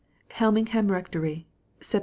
HELMINGHAM 0.29 0.87
RrcTOBY, 0.87 1.45
Sept. 1.79 1.99